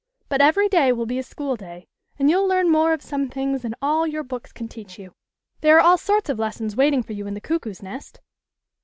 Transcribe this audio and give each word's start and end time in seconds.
"But 0.29 0.41
every 0.41 0.67
day 0.67 0.91
will 0.91 1.05
be 1.05 1.19
a 1.19 1.23
school 1.23 1.55
day 1.55 1.85
and 2.17 2.27
you'll 2.27 2.47
learn 2.47 2.71
more 2.71 2.91
of 2.91 3.03
some 3.03 3.29
things 3.29 3.61
than 3.61 3.75
all 3.83 4.07
your 4.07 4.23
books 4.23 4.51
can 4.51 4.67
teach 4.67 4.97
you. 4.97 5.13
There 5.59 5.77
are 5.77 5.81
all 5.81 5.99
sorts 5.99 6.27
of 6.27 6.39
lessons 6.39 6.75
waiting 6.75 7.03
for 7.03 7.13
you 7.13 7.27
in 7.27 7.35
the 7.35 7.39
Cuckoo's 7.39 7.83
Nest." 7.83 8.19